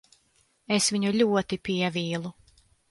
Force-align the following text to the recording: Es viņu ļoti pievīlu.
Es 0.77 0.87
viņu 0.95 1.13
ļoti 1.21 1.61
pievīlu. 1.69 2.37